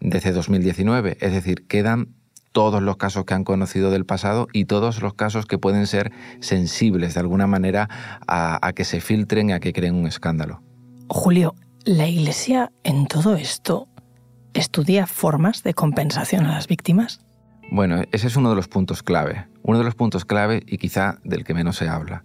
desde 0.00 0.32
2019. 0.32 1.16
Es 1.20 1.32
decir, 1.32 1.66
quedan 1.66 2.14
todos 2.52 2.82
los 2.82 2.96
casos 2.96 3.24
que 3.24 3.34
han 3.34 3.44
conocido 3.44 3.90
del 3.90 4.04
pasado 4.04 4.46
y 4.52 4.66
todos 4.66 5.02
los 5.02 5.14
casos 5.14 5.46
que 5.46 5.58
pueden 5.58 5.86
ser 5.86 6.12
sensibles 6.40 7.14
de 7.14 7.20
alguna 7.20 7.46
manera 7.46 7.88
a, 8.26 8.72
que 8.74 8.84
se 8.84 9.00
filtren 9.00 9.50
y 9.50 9.52
a 9.52 9.60
que 9.60 9.72
creen 9.72 9.94
un 9.94 10.06
escándalo. 10.06 10.62
Julio, 11.08 11.54
¿la 11.84 12.06
Iglesia 12.06 12.70
en 12.84 13.06
todo 13.06 13.34
esto 13.36 13.88
estudia 14.54 15.06
formas 15.06 15.62
de 15.62 15.74
compensación 15.74 16.44
a 16.44 16.52
las 16.52 16.68
víctimas? 16.68 17.20
Bueno, 17.70 18.02
ese 18.12 18.26
es 18.26 18.36
uno 18.36 18.50
de 18.50 18.56
los 18.56 18.68
puntos 18.68 19.02
clave, 19.02 19.46
uno 19.62 19.78
de 19.78 19.84
los 19.84 19.94
puntos 19.94 20.26
clave 20.26 20.62
y 20.66 20.76
quizá 20.76 21.18
del 21.24 21.44
que 21.44 21.54
menos 21.54 21.76
se 21.76 21.88
habla. 21.88 22.22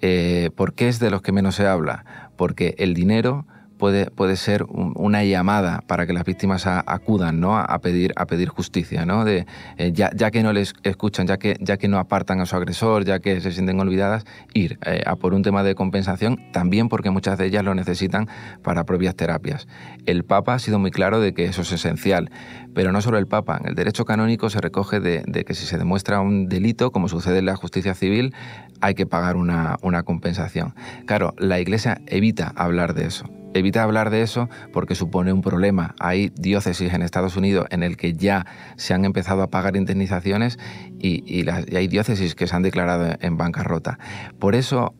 Eh, 0.00 0.50
¿Por 0.56 0.74
qué 0.74 0.88
es 0.88 0.98
de 0.98 1.10
los 1.10 1.20
que 1.20 1.32
menos 1.32 1.56
se 1.56 1.66
habla? 1.66 2.30
Porque 2.36 2.74
el 2.78 2.94
dinero 2.94 3.46
puede, 3.78 4.10
puede 4.10 4.36
ser 4.36 4.64
una 4.68 5.24
llamada 5.24 5.82
para 5.86 6.06
que 6.06 6.12
las 6.12 6.24
víctimas 6.24 6.66
acudan 6.66 7.40
¿no? 7.40 7.56
a, 7.56 7.78
pedir, 7.78 8.12
a 8.16 8.26
pedir 8.26 8.48
justicia, 8.48 9.06
¿no? 9.06 9.24
de, 9.24 9.46
eh, 9.78 9.92
ya, 9.92 10.30
que 10.30 10.42
no 10.42 10.52
les 10.52 10.74
escuchan, 10.82 11.26
ya 11.26 11.38
que, 11.38 11.56
ya 11.60 11.78
que 11.78 11.88
no 11.88 11.98
apartan 11.98 12.40
a 12.40 12.46
su 12.46 12.56
agresor, 12.56 13.04
ya 13.04 13.20
que 13.20 13.40
se 13.40 13.52
sienten 13.52 13.80
olvidadas, 13.80 14.24
ir 14.52 14.78
eh, 14.84 15.02
a 15.06 15.16
por 15.16 15.32
un 15.32 15.42
tema 15.42 15.62
de 15.62 15.74
compensación, 15.74 16.38
también 16.52 16.88
porque 16.88 17.10
muchas 17.10 17.38
de 17.38 17.46
ellas 17.46 17.64
lo 17.64 17.74
necesitan 17.74 18.28
para 18.62 18.84
propias 18.84 19.14
terapias. 19.14 19.68
El 20.04 20.24
Papa 20.24 20.54
ha 20.54 20.58
sido 20.58 20.78
muy 20.78 20.90
claro 20.90 21.20
de 21.20 21.32
que 21.32 21.46
eso 21.46 21.62
es 21.62 21.72
esencial, 21.72 22.30
pero 22.74 22.92
no 22.92 23.00
solo 23.00 23.18
el 23.18 23.26
Papa, 23.26 23.58
en 23.60 23.68
el 23.68 23.74
derecho 23.74 24.04
canónico 24.04 24.50
se 24.50 24.60
recoge 24.60 25.00
de, 25.00 25.22
de 25.26 25.44
que 25.44 25.54
si 25.54 25.64
se 25.64 25.78
demuestra 25.78 26.20
un 26.20 26.48
delito, 26.48 26.90
como 26.90 27.08
sucede 27.08 27.38
en 27.38 27.46
la 27.46 27.56
justicia 27.56 27.94
civil, 27.94 28.34
hay 28.80 28.94
que 28.94 29.06
pagar 29.06 29.36
una, 29.36 29.76
una 29.82 30.02
compensación. 30.02 30.74
Claro, 31.06 31.34
la 31.38 31.60
Iglesia 31.60 32.00
evita 32.06 32.52
hablar 32.56 32.94
de 32.94 33.06
eso 33.06 33.37
evita 33.54 33.82
hablar 33.82 34.10
de 34.10 34.22
eso 34.22 34.48
porque 34.72 34.94
supone 34.94 35.32
un 35.32 35.42
problema. 35.42 35.94
Hay 35.98 36.30
diócesis 36.36 36.92
en 36.92 37.02
Estados 37.02 37.36
Unidos 37.36 37.66
en 37.70 37.82
el 37.82 37.96
que 37.96 38.12
ya 38.12 38.46
se 38.76 38.94
han 38.94 39.04
empezado 39.04 39.42
a 39.42 39.50
pagar 39.50 39.76
indemnizaciones 39.76 40.58
y, 40.98 41.48
hay 41.48 41.88
diócesis 41.88 42.34
que 42.34 42.46
se 42.46 42.56
han 42.56 42.62
declarado 42.62 43.16
en 43.20 43.36
bancarrota. 43.36 43.98
Por 44.38 44.54
eso 44.54 44.94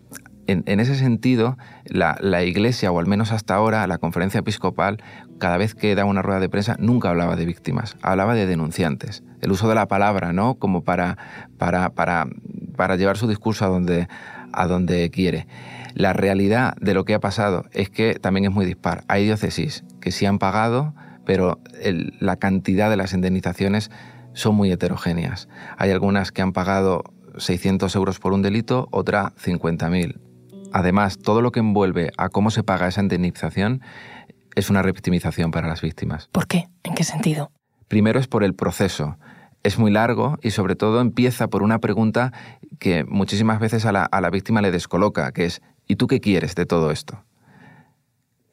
en, 0.49 0.81
ese 0.81 0.95
sentido, 0.95 1.59
la, 1.85 2.43
Iglesia, 2.43 2.91
o 2.91 2.99
al 2.99 3.07
menos 3.07 3.33
hasta 3.33 3.55
ahora, 3.55 3.87
la 3.87 3.99
conferencia 3.99 4.41
episcopal, 4.41 5.03
cada 5.39 5.59
vez 5.59 5.75
que 5.75 5.95
da 5.95 6.07
una 6.07 6.23
rueda 6.23 6.41
de 6.41 6.49
prensa, 6.49 6.77
nunca 6.79 7.11
hablaba 7.11 7.37
de 7.37 7.45
víctimas, 7.45 7.97
hablaba 8.01 8.35
de 8.35 8.47
denunciantes. 8.47 9.23
El 9.43 9.53
uso 9.53 9.69
de 9.69 9.75
la 9.75 9.89
palabra, 9.89 10.33
¿no? 10.33 10.55
Como 10.55 10.85
para, 10.85 11.19
para, 11.59 11.91
para, 11.91 12.29
para 12.77 12.97
llevar 12.97 13.19
su 13.19 13.29
discurso 13.29 13.67
a 13.67 13.69
donde, 13.69 14.09
a 14.53 14.67
donde 14.67 15.11
quiere. 15.11 15.47
La 15.95 16.13
realidad 16.13 16.75
de 16.81 16.95
lo 16.95 17.05
que 17.05 17.15
ha 17.15 17.21
pasado 17.21 17.65
es 17.73 17.91
que 17.91 18.15
también 18.15 18.45
es 18.47 18.53
muy 18.53 18.67
dispar. 18.67 19.05
Hay 19.09 19.25
diócesis 19.25 19.85
que 20.01 20.13
sí 20.13 20.27
han 20.27 20.39
pagado, 20.39 20.95
pero 21.25 21.61
la 22.21 22.37
cantidad 22.37 22.91
de 22.91 22.97
las 22.97 23.13
indemnizaciones 23.13 23.91
son 24.33 24.55
muy 24.55 24.71
heterogéneas. 24.71 25.49
Hay 25.77 25.91
algunas 25.91 26.33
que 26.33 26.43
han 26.43 26.53
pagado 26.53 27.05
600 27.37 27.95
euros 27.97 28.19
por 28.19 28.33
un 28.33 28.43
delito, 28.43 28.89
otra 28.91 29.33
50.000. 29.43 30.21
Además, 30.73 31.19
todo 31.19 31.43
lo 31.43 31.51
que 31.51 31.61
envuelve 31.61 32.13
a 32.17 32.29
cómo 32.29 32.51
se 32.51 32.63
paga 32.63 32.89
esa 32.89 33.01
indemnización 33.01 33.81
es 34.55 34.71
una 34.71 34.83
revictimización 34.83 35.51
para 35.51 35.69
las 35.69 35.81
víctimas. 35.81 36.29
¿Por 36.33 36.47
qué? 36.47 36.69
¿En 36.83 36.95
qué 36.95 37.05
sentido? 37.05 37.51
Primero 37.89 38.21
es 38.21 38.27
por 38.27 38.45
el 38.45 38.55
proceso 38.55 39.17
es 39.63 39.79
muy 39.79 39.91
largo 39.91 40.39
y 40.43 40.51
sobre 40.51 40.77
todo 40.77 41.01
empieza 41.01 41.49
por 41.49 41.63
una 41.63 41.79
pregunta 41.79 42.33
que 42.79 43.05
muchísimas 43.05 43.61
veces 43.61 43.85
a 43.87 43.93
la, 43.93 44.05
a 44.05 44.21
la, 44.21 44.31
víctima 44.31 44.63
le 44.63 44.71
descoloca, 44.71 45.33
que 45.33 45.47
es 45.47 45.63
¿y 45.89 45.97
tú 45.97 46.07
qué 46.07 46.21
quieres 46.21 46.55
de 46.55 46.67
todo 46.67 46.91
esto? 46.93 47.25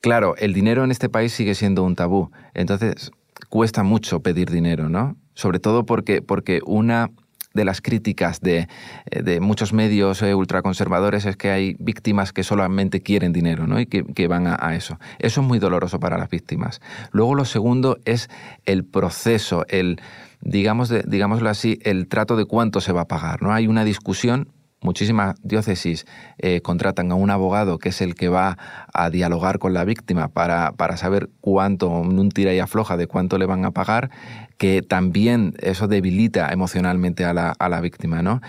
Claro, 0.02 0.36
el 0.38 0.54
dinero 0.54 0.84
en 0.84 0.92
este 0.92 1.10
país 1.10 1.34
sigue 1.34 1.56
siendo 1.56 1.84
un 1.84 1.96
tabú, 1.96 2.32
entonces 2.54 3.12
cuesta 3.50 3.84
mucho 3.84 4.22
pedir 4.22 4.50
dinero, 4.50 4.90
¿no? 4.90 5.18
Sobre 5.34 5.60
todo 5.60 5.86
porque, 5.86 6.22
porque 6.22 6.62
una 6.66 7.12
de 7.56 7.66
las 7.66 7.82
críticas 7.82 8.42
de, 8.42 8.68
de 9.10 9.40
muchos 9.40 9.74
medios 9.74 10.22
eh, 10.22 10.36
ultraconservadores 10.36 11.26
es 11.26 11.38
que 11.38 11.50
hay 11.50 11.76
víctimas 11.80 12.34
que 12.34 12.44
solamente 12.44 13.02
quieren 13.02 13.32
dinero 13.32 13.66
¿no? 13.66 13.80
y 13.80 13.88
que, 13.88 14.28
van 14.28 14.46
a, 14.46 14.58
a, 14.60 14.76
eso. 14.76 15.00
Eso 15.20 15.42
es 15.42 15.48
muy 15.48 15.58
doloroso 15.58 16.00
para 16.00 16.18
las 16.18 16.30
víctimas. 16.30 16.82
Luego 17.12 17.34
lo 17.34 17.46
segundo 17.46 17.98
es 18.04 18.30
el 18.66 18.84
proceso, 18.84 19.66
el, 19.70 20.02
digamos 20.42 20.90
de, 20.90 21.04
digámoslo 21.08 21.50
así, 21.50 21.80
el 21.84 22.08
trato 22.10 22.36
de 22.36 22.46
cuánto 22.46 22.82
se 22.82 22.92
va 22.92 23.02
a 23.02 23.08
pagar. 23.08 23.42
¿no? 23.42 23.54
Hay 23.54 23.68
una 23.68 23.86
discusión 23.86 24.50
muchísimas 24.82 25.36
diócesis 25.42 26.06
eh, 26.38 26.62
contratan 26.62 27.12
a 27.12 27.16
un 27.16 27.30
abogado 27.30 27.80
que 27.80 27.90
es 27.90 28.02
el 28.02 28.16
que 28.16 28.30
va 28.30 28.58
a 28.94 29.10
dialogar 29.10 29.60
con 29.60 29.74
la 29.74 29.84
víctima 29.84 30.28
para, 30.28 30.74
para 30.74 30.98
saber 30.98 31.30
cuánto, 31.42 31.90
un 31.90 32.30
tira 32.30 32.54
y 32.54 32.60
afloja 32.60 32.98
de 32.98 33.08
cuánto 33.08 33.38
le 33.38 33.46
van 33.46 33.66
a 33.66 33.72
pagar, 33.72 34.12
que 34.58 34.82
también 34.82 35.54
eso 35.60 35.88
debilita 35.88 36.52
emocionalmente 36.52 37.26
a 37.26 37.34
la, 37.34 37.56
a 37.58 37.70
la 37.70 37.82
víctima. 37.82 38.22
¿no? 38.22 38.42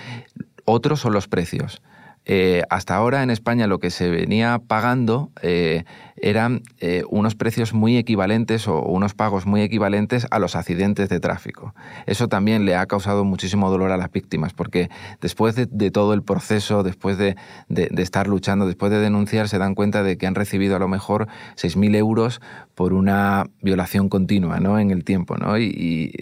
Otros 0.65 1.01
son 1.01 1.13
los 1.13 1.29
precios. 1.29 1.83
Eh, 2.29 2.65
hasta 2.71 2.97
ahora 2.97 3.23
en 3.23 3.31
España 3.31 3.69
lo 3.69 3.79
que 3.79 3.91
se 3.91 4.11
venía 4.11 4.59
pagando 4.59 5.31
eh, 5.43 5.85
eran 6.17 6.63
eh, 6.81 7.05
unos 7.09 7.37
precios 7.37 7.73
muy 7.73 7.97
equivalentes 7.97 8.67
o 8.67 8.83
unos 8.83 9.15
pagos 9.15 9.47
muy 9.47 9.63
equivalentes 9.63 10.27
a 10.33 10.41
los 10.41 10.57
accidentes 10.57 11.09
de 11.09 11.21
tráfico. 11.21 11.73
Eso 12.07 12.27
también 12.27 12.65
le 12.65 12.75
ha 12.75 12.85
causado 12.87 13.25
muchísimo 13.25 13.71
dolor 13.71 13.93
a 13.93 13.97
las 13.97 14.11
víctimas 14.11 14.53
porque 14.55 14.91
después 15.21 15.55
de, 15.55 15.91
todo 15.93 16.15
el 16.15 16.23
proceso, 16.23 16.83
después 16.83 17.17
de, 17.17 17.37
estar 17.69 18.27
luchando, 18.27 18.67
después 18.67 18.91
de 18.91 18.99
denunciar, 18.99 19.49
se 19.49 19.59
dan 19.59 19.77
cuenta 19.77 20.03
de 20.03 20.19
que 20.19 20.27
han 20.27 20.35
recibido 20.35 20.75
a 20.75 20.81
lo 20.81 20.89
mejor 20.89 21.29
6.000 21.55 21.95
euros 21.95 22.41
por 22.75 22.93
una 22.93 23.47
violación 23.63 24.09
continua 24.09 24.59
¿no? 24.59 24.81
en 24.81 24.91
el 24.91 25.05
tiempo 25.05 25.37
¿no? 25.37 25.59
y, 25.59 26.13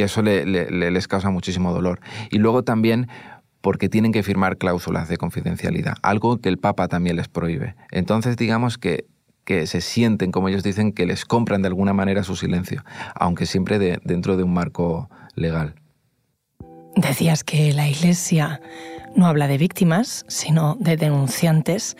eso 0.00 0.22
les 0.22 1.08
causa 1.08 1.30
muchísimo 1.30 1.72
dolor. 1.72 2.00
Y 2.30 2.38
luego 2.38 2.64
también 2.64 3.06
porque 3.60 3.88
tienen 3.88 4.12
que 4.12 4.22
firmar 4.22 4.56
cláusulas 4.56 5.08
de 5.08 5.16
confidencialidad, 5.16 5.94
algo 6.02 6.38
que 6.38 6.48
el 6.48 6.58
Papa 6.58 6.88
también 6.88 7.16
les 7.16 7.28
prohíbe. 7.28 7.74
Entonces, 7.90 8.36
digamos 8.36 8.78
que, 8.78 9.06
que 9.44 9.66
se 9.66 9.80
sienten, 9.80 10.32
como 10.32 10.48
ellos 10.48 10.62
dicen, 10.62 10.92
que 10.92 11.06
les 11.06 11.24
compran 11.24 11.62
de 11.62 11.68
alguna 11.68 11.92
manera 11.92 12.22
su 12.22 12.36
silencio, 12.36 12.84
aunque 13.14 13.46
siempre 13.46 13.78
dentro 13.78 14.36
de 14.36 14.42
un 14.42 14.54
marco 14.54 15.10
legal. 15.34 15.74
Decías 16.96 17.44
que 17.44 17.72
la 17.72 17.88
Iglesia 17.88 18.60
no 19.14 19.26
habla 19.26 19.48
de 19.48 19.58
víctimas, 19.58 20.24
sino 20.28 20.76
de 20.80 20.96
denunciantes, 20.96 21.96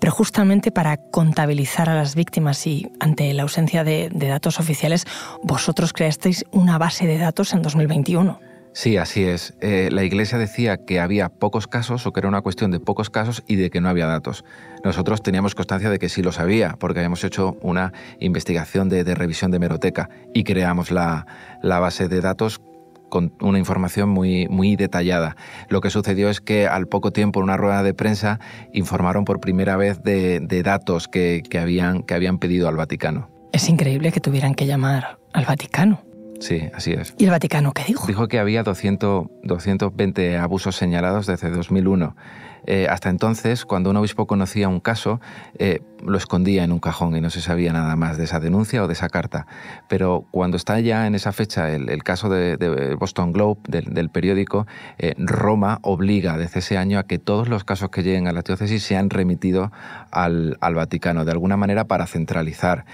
pero 0.00 0.12
justamente 0.12 0.72
para 0.72 0.96
contabilizar 0.96 1.88
a 1.88 1.94
las 1.94 2.16
víctimas 2.16 2.66
y 2.66 2.90
ante 2.98 3.32
la 3.34 3.44
ausencia 3.44 3.84
de, 3.84 4.10
de 4.12 4.28
datos 4.28 4.58
oficiales, 4.58 5.06
vosotros 5.42 5.92
creasteis 5.92 6.44
una 6.50 6.76
base 6.76 7.06
de 7.06 7.18
datos 7.18 7.52
en 7.52 7.62
2021. 7.62 8.51
Sí, 8.74 8.96
así 8.96 9.24
es. 9.24 9.54
Eh, 9.60 9.90
la 9.92 10.02
Iglesia 10.02 10.38
decía 10.38 10.78
que 10.78 10.98
había 10.98 11.28
pocos 11.28 11.66
casos 11.66 12.06
o 12.06 12.12
que 12.12 12.20
era 12.20 12.28
una 12.28 12.40
cuestión 12.40 12.70
de 12.70 12.80
pocos 12.80 13.10
casos 13.10 13.42
y 13.46 13.56
de 13.56 13.70
que 13.70 13.80
no 13.80 13.88
había 13.88 14.06
datos. 14.06 14.44
Nosotros 14.82 15.22
teníamos 15.22 15.54
constancia 15.54 15.90
de 15.90 15.98
que 15.98 16.08
sí 16.08 16.22
los 16.22 16.40
había, 16.40 16.76
porque 16.78 17.00
habíamos 17.00 17.22
hecho 17.22 17.58
una 17.60 17.92
investigación 18.18 18.88
de, 18.88 19.04
revisión 19.14 19.50
de 19.50 19.58
meroteca 19.58 20.08
y 20.32 20.44
creamos 20.44 20.90
la, 20.90 21.26
base 21.62 22.08
de 22.08 22.20
datos 22.22 22.62
con 23.10 23.34
una 23.42 23.58
información 23.58 24.08
muy, 24.08 24.76
detallada. 24.76 25.36
Lo 25.68 25.82
que 25.82 25.90
sucedió 25.90 26.30
es 26.30 26.40
que 26.40 26.66
al 26.66 26.88
poco 26.88 27.10
tiempo, 27.10 27.40
en 27.40 27.44
una 27.44 27.58
rueda 27.58 27.82
de 27.82 27.92
prensa, 27.92 28.40
informaron 28.72 29.26
por 29.26 29.38
primera 29.38 29.76
vez 29.76 30.02
de, 30.02 30.62
datos 30.64 31.08
que, 31.08 31.42
habían, 31.60 32.02
que 32.04 32.14
habían 32.14 32.38
pedido 32.38 32.68
al 32.68 32.76
Vaticano. 32.76 33.28
Es 33.52 33.68
increíble 33.68 34.12
que 34.12 34.20
tuvieran 34.20 34.54
que 34.54 34.64
llamar 34.64 35.18
al 35.34 35.44
Vaticano. 35.44 36.11
Sí, 36.42 36.68
así 36.74 36.92
es. 36.92 37.14
¿Y 37.18 37.24
el 37.24 37.30
Vaticano 37.30 37.72
qué 37.72 37.84
dijo? 37.84 38.06
Dijo 38.06 38.26
que 38.26 38.38
había 38.38 38.62
200, 38.64 39.26
220 39.44 40.36
abusos 40.38 40.74
señalados 40.76 41.26
desde 41.26 41.50
2001. 41.50 42.16
Eh, 42.66 42.86
hasta 42.88 43.10
entonces, 43.10 43.64
cuando 43.64 43.90
un 43.90 43.96
obispo 43.96 44.26
conocía 44.26 44.68
un 44.68 44.80
caso, 44.80 45.20
eh, 45.58 45.80
lo 46.04 46.16
escondía 46.16 46.64
en 46.64 46.72
un 46.72 46.80
cajón 46.80 47.16
y 47.16 47.20
no 47.20 47.30
se 47.30 47.40
sabía 47.40 47.72
nada 47.72 47.96
más 47.96 48.18
de 48.18 48.24
esa 48.24 48.40
denuncia 48.40 48.82
o 48.82 48.86
de 48.86 48.92
esa 48.92 49.08
carta. 49.08 49.46
Pero 49.88 50.26
cuando 50.30 50.56
está 50.56 50.78
ya 50.80 51.06
en 51.06 51.14
esa 51.14 51.32
fecha 51.32 51.70
el, 51.72 52.02
caso 52.02 52.28
de, 52.28 52.96
Boston 52.98 53.32
Globe, 53.32 53.60
del, 53.68 54.10
periódico, 54.10 54.66
eh, 54.98 55.14
Roma 55.18 55.78
obliga 55.82 56.36
desde 56.36 56.60
ese 56.60 56.78
año 56.78 56.98
a 56.98 57.04
que 57.04 57.18
todos 57.18 57.48
los 57.48 57.64
casos 57.64 57.90
que 57.90 58.02
lleguen 58.02 58.28
a 58.28 58.32
la 58.32 58.42
diócesis 58.42 58.82
sean 58.82 59.10
remitidos 59.10 59.70
al, 60.10 60.56
Vaticano, 60.60 61.24
de 61.24 61.32
alguna 61.32 61.56
manera 61.56 61.84
para 61.84 62.06
centralizar 62.06 62.84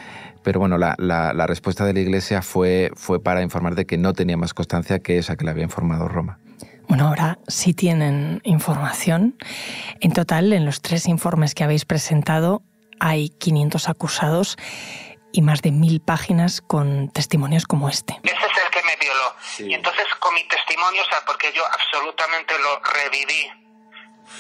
Pero 0.43 0.61
bueno, 0.61 0.79
la, 0.79 0.95
la, 0.99 1.47
respuesta 1.47 1.85
de 1.85 1.93
la 1.93 2.01
Iglesia 2.01 2.43
fue, 2.43 2.91
fue 2.95 3.23
para 3.23 3.43
informar 3.43 3.75
de 3.75 3.87
que 3.87 3.99
no 3.99 4.13
tenía 4.13 4.37
más 4.37 4.53
constancia 4.53 4.99
que 4.99 5.19
esa 5.19 5.37
que 5.37 5.45
le 5.45 5.51
había 5.51 5.65
informado 5.65 6.09
Roma. 6.09 6.39
Bueno, 6.89 7.09
ahora 7.09 7.39
sí 7.49 7.75
tienen 7.75 8.41
información. 8.45 9.37
En 10.01 10.15
total, 10.15 10.55
en 10.55 10.65
los 10.65 10.81
tres 10.81 11.07
informes 11.07 11.55
que 11.55 11.63
habéis 11.63 11.85
presentado, 11.85 12.63
hay 12.99 13.29
500 13.29 13.91
acusados 13.91 14.57
y 15.31 15.43
más 15.43 15.61
de 15.61 15.71
mil 15.71 16.01
páginas 16.01 16.63
con 16.63 17.11
testimonios 17.11 17.67
como 17.67 17.91
este. 17.91 18.19
Ese 18.23 18.35
es 18.35 18.65
el 18.65 18.71
que 18.71 18.83
me 18.85 18.97
violó. 18.97 19.35
Y 19.59 19.75
entonces 19.75 20.07
con 20.19 20.33
mi 20.33 20.43
testimonio, 20.49 21.03
o 21.03 21.07
sea, 21.11 21.21
porque 21.27 21.53
yo 21.53 21.63
absolutamente 21.67 22.59
lo 22.59 22.81
reviví. 22.81 23.53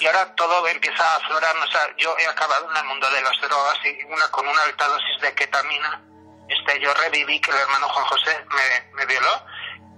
Y 0.00 0.07
ahora 0.07 0.35
todo 0.35 0.67
empieza 0.69 1.05
a 1.05 1.17
aflorar. 1.17 1.55
O 1.57 1.71
sea, 1.71 1.83
yo 1.99 2.17
he 2.19 2.26
acabado 2.26 2.71
en 2.71 2.76
el 2.78 2.85
mundo 2.85 3.11
de 3.11 3.21
las 3.21 3.38
drogas 3.43 3.76
y 3.85 4.05
una 4.05 4.26
con 4.31 4.49
una 4.49 4.62
alta 4.62 4.88
dosis 4.88 5.21
de 5.21 5.35
ketamina. 5.35 6.02
Este, 6.49 6.81
yo 6.81 6.95
reviví 6.95 7.40
que 7.40 7.50
el 7.50 7.59
hermano 7.59 7.88
Juan 7.90 8.07
José 8.07 8.43
me, 8.49 8.97
me 8.97 9.07
violó 9.07 9.45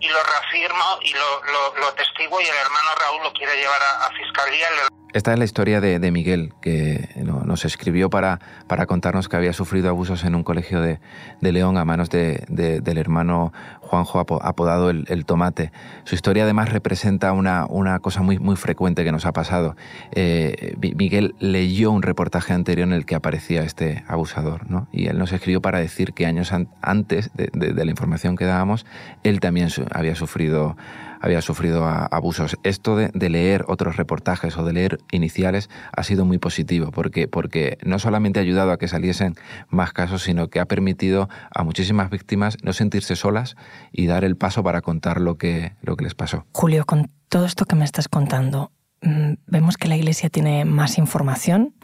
y 0.00 0.08
lo 0.08 0.18
reafirmo 0.22 0.99
y 1.02 1.12
lo, 1.12 1.44
lo, 1.52 1.80
lo 1.80 1.92
testigo 1.94 2.40
y 2.40 2.44
el 2.44 2.56
hermano 2.56 2.88
Raúl 2.99 3.22
lo 3.25 3.32
quiere 3.32 3.56
llevar 3.56 3.80
a, 3.82 4.06
a 4.06 4.10
fiscalía. 4.12 4.66
Esta 5.12 5.32
es 5.32 5.38
la 5.38 5.44
historia 5.44 5.80
de, 5.80 5.99
de 5.99 6.10
Miguel, 6.12 6.54
que 6.62 7.08
nos 7.16 7.64
escribió 7.64 8.10
para, 8.10 8.38
para 8.68 8.87
contarnos 8.87 9.28
que 9.28 9.37
había 9.37 9.52
sufrido 9.52 9.88
abusos 9.88 10.22
en 10.22 10.37
un 10.37 10.44
colegio 10.44 10.80
de, 10.80 11.00
de 11.40 11.52
León 11.52 11.78
a 11.78 11.84
manos 11.84 12.10
de, 12.10 12.44
del 12.49 12.96
hermano 12.96 13.52
Juanjo, 13.90 14.20
apodado 14.20 14.88
el, 14.90 15.25
Tomate. 15.26 15.73
Su 16.04 16.14
historia 16.14 16.44
además 16.44 16.70
representa 16.70 17.32
una, 17.32 17.66
una, 17.66 17.99
cosa 17.99 18.23
muy, 18.23 18.38
muy 18.38 18.54
frecuente 18.54 19.02
que 19.02 19.11
nos 19.11 19.26
ha 19.26 19.32
pasado. 19.32 19.75
Eh, 20.12 20.76
Miguel 20.97 21.35
leyó 21.40 21.90
un 21.90 22.02
reportaje 22.02 22.52
anterior 22.52 22.87
en 22.87 22.94
el 22.94 23.04
que 23.04 23.16
aparecía 23.16 23.62
este 23.62 24.04
abusador, 24.06 24.70
¿no? 24.70 24.87
y 24.92 25.09
él 25.09 25.18
nos 25.18 25.32
escribió 25.32 25.61
para 25.61 25.80
decir 25.80 26.12
que 26.12 26.26
años 26.26 26.52
antes 26.80 27.30
de, 27.35 27.50
de 27.52 27.85
la 27.85 27.90
información 27.90 28.37
que 28.37 28.44
dábamos, 28.44 28.87
él 29.25 29.40
también 29.40 29.68
había 29.92 30.14
sufrido 30.14 30.76
había 31.20 31.42
sufrido 31.42 31.86
abusos. 31.86 32.56
Esto 32.62 32.96
de, 32.96 33.10
leer 33.30 33.64
otros 33.68 33.96
reportajes 33.96 34.56
o 34.56 34.64
de 34.64 34.72
leer 34.72 34.98
iniciales 35.12 35.70
ha 35.92 36.02
sido 36.02 36.24
muy 36.24 36.38
positivo 36.38 36.90
porque, 36.90 37.28
porque 37.28 37.78
no 37.84 37.98
solamente 37.98 38.40
ha 38.40 38.42
ayudado 38.42 38.72
a 38.72 38.78
que 38.78 38.88
saliesen 38.88 39.34
más 39.68 39.92
casos, 39.92 40.22
sino 40.22 40.48
que 40.48 40.60
ha 40.60 40.66
permitido 40.66 41.28
a 41.54 41.62
muchísimas 41.62 42.10
víctimas 42.10 42.56
no 42.62 42.72
sentirse 42.72 43.16
solas 43.16 43.56
y 43.92 44.06
dar 44.06 44.24
el 44.24 44.36
paso 44.36 44.62
para 44.62 44.80
contar 44.80 45.20
lo 45.20 45.36
que, 45.36 45.74
lo 45.82 45.96
que 45.96 46.04
les 46.04 46.14
pasó. 46.14 46.46
Julio, 46.52 46.84
con 46.86 47.10
todo 47.28 47.44
esto 47.44 47.66
que 47.66 47.76
me 47.76 47.84
estás 47.84 48.08
contando, 48.08 48.72
mm, 49.02 49.34
vemos 49.46 49.76
que 49.76 49.88
la 49.88 49.96
Iglesia 49.96 50.30
tiene 50.30 50.64
más 50.64 50.98
información, 50.98 51.74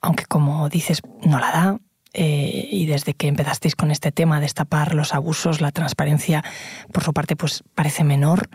aunque 0.00 0.24
como 0.26 0.68
dices, 0.68 1.00
no 1.24 1.38
la 1.38 1.50
da, 1.50 1.78
eh, 2.14 2.68
y 2.70 2.86
desde 2.86 3.14
que 3.14 3.28
empezasteis 3.28 3.74
con 3.74 3.90
este 3.90 4.12
tema, 4.12 4.36
de 4.36 4.42
destapar 4.42 4.94
los 4.94 5.14
abusos, 5.14 5.60
la 5.60 5.72
transparencia, 5.72 6.44
por 6.92 7.02
su 7.02 7.12
parte, 7.12 7.36
pues 7.36 7.64
parece 7.74 8.04
menor. 8.04 8.48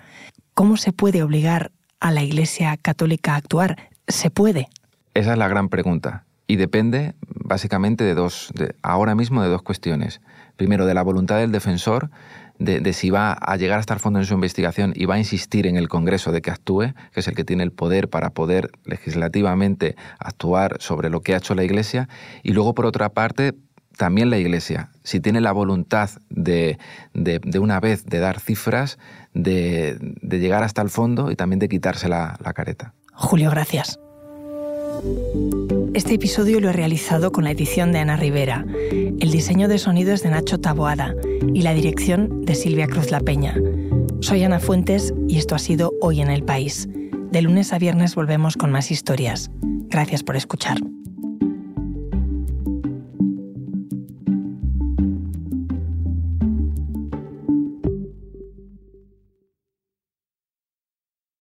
¿Cómo 0.54 0.78
se 0.78 0.92
puede 0.94 1.24
obligar 1.24 1.72
a 2.00 2.12
la 2.12 2.24
Iglesia 2.24 2.78
Católica 2.78 3.34
a 3.34 3.38
actuar? 3.38 3.78
¿Se 4.08 4.30
puede? 4.30 4.68
Esa 5.14 5.34
es 5.34 5.38
la 5.38 5.48
gran 5.48 5.70
pregunta. 5.70 6.26
Y 6.46 6.56
depende 6.56 7.16
básicamente 7.28 8.04
de 8.04 8.14
dos, 8.14 8.54
ahora 8.82 9.16
mismo 9.16 9.42
de 9.42 9.50
dos 9.50 9.62
cuestiones. 9.62 10.22
Primero, 10.56 10.86
de 10.86 10.94
la 10.94 11.04
voluntad 11.04 11.38
del 11.38 11.52
defensor 11.52 12.10
de, 12.60 12.94
si 12.94 13.10
va 13.10 13.34
a 13.34 13.56
llegar 13.58 13.80
hasta 13.80 13.94
el 13.94 14.00
fondo 14.00 14.20
en 14.20 14.26
su 14.26 14.34
investigación 14.34 14.94
y 14.96 15.06
va 15.06 15.16
a 15.16 15.20
insistir 15.20 15.68
en 15.68 15.78
el 15.78 15.88
Congreso 15.88 16.32
de 16.32 16.42
que 16.42 16.52
actúe, 16.52 16.94
que 17.14 17.20
es 17.20 17.28
el 17.28 17.36
que 17.36 17.44
tiene 17.44 17.64
el 17.64 17.72
poder 17.72 18.10
para 18.10 18.32
poder 18.32 18.72
legislativamente 18.86 19.96
actuar 20.20 20.78
sobre 20.80 21.10
lo 21.10 21.22
que 21.22 21.34
ha 21.34 21.38
hecho 21.38 21.56
la 21.56 21.64
Iglesia, 21.64 22.10
y 22.44 22.54
luego 22.54 22.74
por 22.74 22.86
otra 22.86 23.10
parte 23.10 23.54
también 23.98 24.30
la 24.30 24.38
Iglesia, 24.38 24.90
si 25.04 25.20
tiene 25.20 25.42
la 25.42 25.52
voluntad 25.52 26.10
de, 26.30 26.78
de, 27.14 27.60
una 27.60 27.80
vez 27.80 28.06
de 28.06 28.20
dar 28.20 28.40
cifras, 28.40 29.00
de, 29.34 29.98
de, 30.00 30.40
llegar 30.40 30.64
hasta 30.64 30.82
el 30.82 30.90
fondo 30.90 31.32
y 31.32 31.36
también 31.36 31.60
de 31.60 31.68
quitarse 31.68 32.08
la, 32.08 32.38
la 32.44 32.54
careta. 32.54 32.94
Julio, 33.14 33.50
gracias. 33.50 34.00
Este 35.94 36.14
episodio 36.16 36.60
lo 36.60 36.70
he 36.70 36.74
realizado 36.74 37.32
con 37.32 37.44
la 37.44 37.52
edición 37.52 37.92
de 37.92 38.00
Ana 38.00 38.18
Rivera, 38.18 38.66
el 38.92 39.32
diseño 39.32 39.68
de 39.68 39.80
sonido 39.80 40.14
es 40.14 40.24
de 40.24 40.30
Nacho 40.30 40.60
Taboada 40.60 41.16
y 41.54 41.62
la 41.62 41.74
dirección 41.74 42.46
de 42.46 42.56
Silvia 42.56 42.88
Cruz 42.88 43.12
La 43.12 43.20
Peña. 43.20 43.56
Soy 44.22 44.44
Ana 44.44 44.60
Fuentes 44.60 45.14
y 45.28 45.38
esto 45.38 45.56
ha 45.56 45.60
sido 45.60 45.94
Hoy 46.02 46.22
en 46.22 46.30
el 46.30 46.44
País. 46.44 46.88
De 47.32 47.42
lunes 47.42 47.74
a 47.74 47.80
viernes 47.80 48.16
volvemos 48.16 48.58
con 48.58 48.72
más 48.72 48.92
historias. 48.92 49.50
Gracias 49.90 50.24
por 50.24 50.36
escuchar. 50.36 50.78